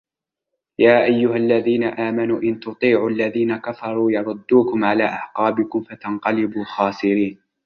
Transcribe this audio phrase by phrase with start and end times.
[0.79, 7.41] يا أيها الذين آمنوا إن تطيعوا الذين كفروا يردوكم على أعقابكم فتنقلبوا خاسرين